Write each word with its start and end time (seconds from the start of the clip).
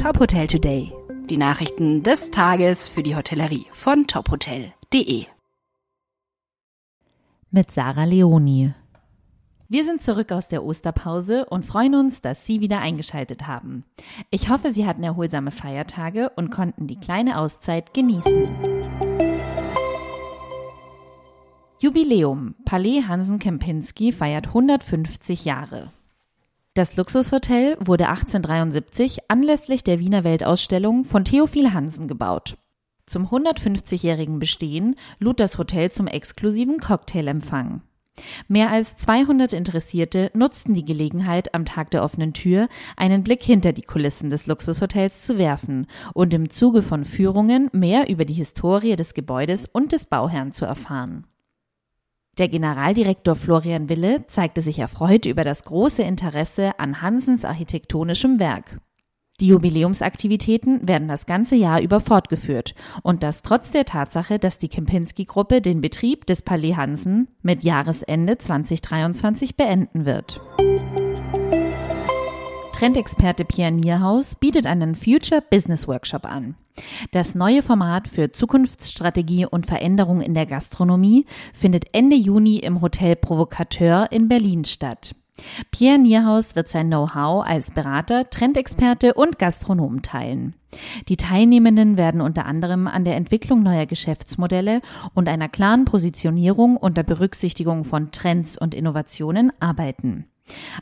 Top 0.00 0.20
Hotel 0.20 0.46
Today. 0.46 0.92
Die 1.28 1.36
Nachrichten 1.36 2.04
des 2.04 2.30
Tages 2.30 2.86
für 2.86 3.02
die 3.02 3.16
Hotellerie 3.16 3.66
von 3.72 4.06
tophotel.de. 4.06 5.26
Mit 7.50 7.72
Sarah 7.72 8.04
Leoni. 8.04 8.72
Wir 9.68 9.84
sind 9.84 10.00
zurück 10.00 10.30
aus 10.30 10.46
der 10.46 10.62
Osterpause 10.62 11.46
und 11.46 11.66
freuen 11.66 11.96
uns, 11.96 12.20
dass 12.20 12.46
Sie 12.46 12.60
wieder 12.60 12.78
eingeschaltet 12.78 13.48
haben. 13.48 13.84
Ich 14.30 14.48
hoffe, 14.48 14.70
Sie 14.70 14.86
hatten 14.86 15.02
erholsame 15.02 15.50
Feiertage 15.50 16.30
und 16.36 16.50
konnten 16.50 16.86
die 16.86 17.00
kleine 17.00 17.36
Auszeit 17.36 17.92
genießen. 17.92 18.48
Jubiläum. 21.80 22.54
Palais 22.64 23.02
Hansen 23.08 23.40
Kempinski 23.40 24.12
feiert 24.12 24.46
150 24.46 25.44
Jahre. 25.44 25.92
Das 26.78 26.96
Luxushotel 26.96 27.76
wurde 27.80 28.08
1873 28.08 29.28
anlässlich 29.28 29.82
der 29.82 29.98
Wiener 29.98 30.22
Weltausstellung 30.22 31.04
von 31.04 31.24
Theophil 31.24 31.72
Hansen 31.72 32.06
gebaut. 32.06 32.56
Zum 33.04 33.26
150-jährigen 33.26 34.38
Bestehen 34.38 34.94
lud 35.18 35.40
das 35.40 35.58
Hotel 35.58 35.90
zum 35.90 36.06
exklusiven 36.06 36.78
Cocktailempfang. 36.78 37.82
Mehr 38.46 38.70
als 38.70 38.96
200 38.96 39.54
Interessierte 39.54 40.30
nutzten 40.34 40.72
die 40.74 40.84
Gelegenheit, 40.84 41.52
am 41.52 41.64
Tag 41.64 41.90
der 41.90 42.04
offenen 42.04 42.32
Tür 42.32 42.68
einen 42.96 43.24
Blick 43.24 43.42
hinter 43.42 43.72
die 43.72 43.82
Kulissen 43.82 44.30
des 44.30 44.46
Luxushotels 44.46 45.22
zu 45.22 45.36
werfen 45.36 45.88
und 46.14 46.32
im 46.32 46.48
Zuge 46.48 46.82
von 46.82 47.04
Führungen 47.04 47.70
mehr 47.72 48.08
über 48.08 48.24
die 48.24 48.34
Historie 48.34 48.94
des 48.94 49.14
Gebäudes 49.14 49.66
und 49.66 49.90
des 49.90 50.06
Bauherrn 50.06 50.52
zu 50.52 50.64
erfahren. 50.64 51.26
Der 52.38 52.48
Generaldirektor 52.48 53.34
Florian 53.34 53.88
Wille 53.88 54.24
zeigte 54.28 54.62
sich 54.62 54.78
erfreut 54.78 55.26
über 55.26 55.42
das 55.42 55.64
große 55.64 56.04
Interesse 56.04 56.78
an 56.78 57.02
Hansens 57.02 57.44
architektonischem 57.44 58.38
Werk. 58.38 58.80
Die 59.40 59.48
Jubiläumsaktivitäten 59.48 60.86
werden 60.86 61.08
das 61.08 61.26
ganze 61.26 61.56
Jahr 61.56 61.80
über 61.80 61.98
fortgeführt 61.98 62.74
und 63.02 63.24
das 63.24 63.42
trotz 63.42 63.72
der 63.72 63.84
Tatsache, 63.84 64.38
dass 64.38 64.58
die 64.58 64.68
Kempinski-Gruppe 64.68 65.60
den 65.60 65.80
Betrieb 65.80 66.26
des 66.26 66.42
Palais 66.42 66.74
Hansen 66.74 67.28
mit 67.42 67.64
Jahresende 67.64 68.38
2023 68.38 69.56
beenden 69.56 70.06
wird. 70.06 70.40
Trendexperte 72.72 73.44
Pierre 73.44 73.72
Nierhaus 73.72 74.36
bietet 74.36 74.66
einen 74.66 74.94
Future 74.94 75.42
Business 75.50 75.88
Workshop 75.88 76.24
an. 76.24 76.54
Das 77.10 77.34
neue 77.34 77.62
Format 77.62 78.08
für 78.08 78.32
Zukunftsstrategie 78.32 79.46
und 79.46 79.66
Veränderung 79.66 80.20
in 80.20 80.34
der 80.34 80.46
Gastronomie 80.46 81.26
findet 81.52 81.94
Ende 81.94 82.16
Juni 82.16 82.56
im 82.56 82.80
Hotel 82.80 83.16
Provocateur 83.16 84.08
in 84.10 84.28
Berlin 84.28 84.64
statt. 84.64 85.14
Pierre 85.70 85.98
Nierhaus 85.98 86.56
wird 86.56 86.68
sein 86.68 86.88
Know-how 86.88 87.46
als 87.46 87.70
Berater, 87.70 88.28
Trendexperte 88.28 89.14
und 89.14 89.38
Gastronom 89.38 90.02
teilen. 90.02 90.54
Die 91.08 91.16
Teilnehmenden 91.16 91.96
werden 91.96 92.20
unter 92.20 92.46
anderem 92.46 92.86
an 92.86 93.04
der 93.04 93.16
Entwicklung 93.16 93.62
neuer 93.62 93.86
Geschäftsmodelle 93.86 94.80
und 95.14 95.28
einer 95.28 95.48
klaren 95.48 95.84
Positionierung 95.84 96.76
unter 96.76 97.02
Berücksichtigung 97.02 97.84
von 97.84 98.10
Trends 98.10 98.58
und 98.58 98.74
Innovationen 98.74 99.52
arbeiten. 99.60 100.26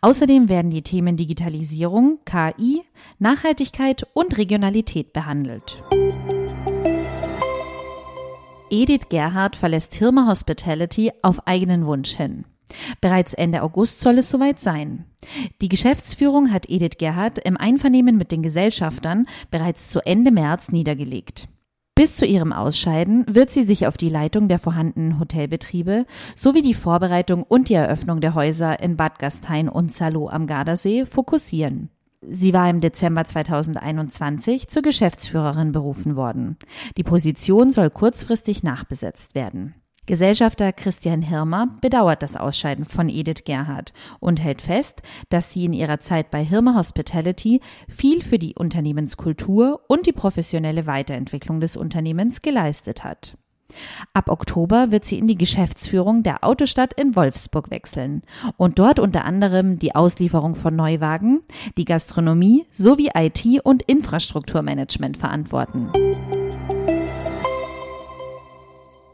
Außerdem 0.00 0.48
werden 0.48 0.70
die 0.70 0.82
Themen 0.82 1.16
Digitalisierung, 1.16 2.18
KI, 2.24 2.82
Nachhaltigkeit 3.18 4.06
und 4.14 4.38
Regionalität 4.38 5.12
behandelt. 5.12 5.82
Edith 8.70 9.08
Gerhard 9.08 9.56
verlässt 9.56 9.94
Hirmer 9.94 10.28
Hospitality 10.28 11.12
auf 11.22 11.46
eigenen 11.46 11.86
Wunsch 11.86 12.16
hin. 12.16 12.44
Bereits 13.00 13.34
Ende 13.34 13.62
August 13.62 14.00
soll 14.00 14.18
es 14.18 14.30
soweit 14.30 14.60
sein. 14.60 15.06
Die 15.60 15.68
Geschäftsführung 15.68 16.52
hat 16.52 16.68
Edith 16.68 16.98
Gerhard 16.98 17.38
im 17.40 17.56
Einvernehmen 17.56 18.16
mit 18.16 18.30
den 18.30 18.42
Gesellschaftern 18.42 19.26
bereits 19.50 19.88
zu 19.88 20.00
Ende 20.06 20.30
März 20.30 20.70
niedergelegt. 20.70 21.48
Bis 22.00 22.16
zu 22.16 22.24
ihrem 22.24 22.54
Ausscheiden 22.54 23.26
wird 23.28 23.50
sie 23.50 23.60
sich 23.60 23.86
auf 23.86 23.98
die 23.98 24.08
Leitung 24.08 24.48
der 24.48 24.58
vorhandenen 24.58 25.20
Hotelbetriebe 25.20 26.06
sowie 26.34 26.62
die 26.62 26.72
Vorbereitung 26.72 27.42
und 27.42 27.68
die 27.68 27.74
Eröffnung 27.74 28.22
der 28.22 28.34
Häuser 28.34 28.80
in 28.80 28.96
Bad 28.96 29.18
Gastein 29.18 29.68
und 29.68 29.92
Salo 29.92 30.30
am 30.30 30.46
Gardasee 30.46 31.04
fokussieren. 31.04 31.90
Sie 32.26 32.54
war 32.54 32.70
im 32.70 32.80
Dezember 32.80 33.26
2021 33.26 34.68
zur 34.68 34.80
Geschäftsführerin 34.80 35.72
berufen 35.72 36.16
worden. 36.16 36.56
Die 36.96 37.02
Position 37.02 37.70
soll 37.70 37.90
kurzfristig 37.90 38.62
nachbesetzt 38.62 39.34
werden. 39.34 39.74
Gesellschafter 40.10 40.72
Christian 40.72 41.22
Hirmer 41.22 41.68
bedauert 41.80 42.24
das 42.24 42.34
Ausscheiden 42.34 42.84
von 42.84 43.08
Edith 43.08 43.44
Gerhard 43.44 43.92
und 44.18 44.42
hält 44.42 44.60
fest, 44.60 45.02
dass 45.28 45.52
sie 45.52 45.64
in 45.64 45.72
ihrer 45.72 46.00
Zeit 46.00 46.32
bei 46.32 46.44
Hirmer 46.44 46.74
Hospitality 46.74 47.60
viel 47.86 48.20
für 48.20 48.40
die 48.40 48.56
Unternehmenskultur 48.56 49.82
und 49.86 50.06
die 50.06 50.12
professionelle 50.12 50.88
Weiterentwicklung 50.88 51.60
des 51.60 51.76
Unternehmens 51.76 52.42
geleistet 52.42 53.04
hat. 53.04 53.36
Ab 54.12 54.30
Oktober 54.30 54.90
wird 54.90 55.04
sie 55.04 55.16
in 55.16 55.28
die 55.28 55.38
Geschäftsführung 55.38 56.24
der 56.24 56.42
Autostadt 56.42 56.92
in 56.94 57.14
Wolfsburg 57.14 57.70
wechseln 57.70 58.22
und 58.56 58.80
dort 58.80 58.98
unter 58.98 59.24
anderem 59.24 59.78
die 59.78 59.94
Auslieferung 59.94 60.56
von 60.56 60.74
Neuwagen, 60.74 61.42
die 61.76 61.84
Gastronomie 61.84 62.66
sowie 62.72 63.10
IT- 63.14 63.60
und 63.62 63.82
Infrastrukturmanagement 63.82 65.18
verantworten. 65.18 65.88